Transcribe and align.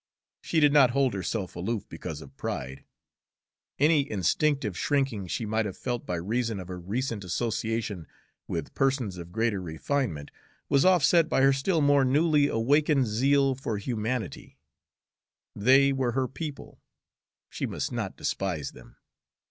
She 0.41 0.59
did 0.59 0.73
not 0.73 0.89
hold 0.89 1.13
herself 1.13 1.55
aloof 1.55 1.87
because 1.87 2.21
of 2.21 2.35
pride; 2.35 2.85
any 3.77 4.09
instinctive 4.09 4.75
shrinking 4.75 5.27
she 5.27 5.45
might 5.45 5.67
have 5.67 5.77
felt 5.77 6.07
by 6.07 6.15
reason 6.15 6.59
of 6.59 6.69
her 6.69 6.79
recent 6.79 7.23
association 7.23 8.07
with 8.47 8.73
persons 8.73 9.17
of 9.19 9.31
greater 9.31 9.61
refinement 9.61 10.31
was 10.69 10.85
offset 10.85 11.29
by 11.29 11.43
her 11.43 11.53
still 11.53 11.81
more 11.81 12.03
newly 12.03 12.47
awakened 12.47 13.05
zeal 13.05 13.53
for 13.53 13.77
humanity; 13.77 14.57
they 15.55 15.93
were 15.93 16.13
her 16.13 16.27
people, 16.27 16.81
she 17.51 17.67
must 17.67 17.91
not 17.91 18.17
despise 18.17 18.71
them. 18.71 18.95